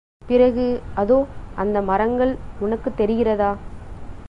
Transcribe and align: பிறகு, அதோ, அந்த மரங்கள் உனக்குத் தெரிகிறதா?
பிறகு, 0.27 0.81
அதோ, 0.95 1.25
அந்த 1.55 1.81
மரங்கள் 1.81 2.37
உனக்குத் 2.59 2.97
தெரிகிறதா? 2.97 3.57